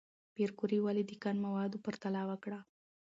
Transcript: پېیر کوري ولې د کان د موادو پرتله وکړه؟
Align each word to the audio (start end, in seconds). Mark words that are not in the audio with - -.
پېیر 0.33 0.51
کوري 0.59 0.79
ولې 0.81 1.03
د 1.07 1.11
کان 1.23 1.35
د 1.39 1.43
موادو 1.45 1.83
پرتله 1.85 2.21
وکړه؟ 2.29 2.59